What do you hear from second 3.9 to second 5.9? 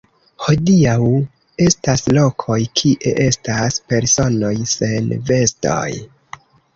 personoj sen vestoj.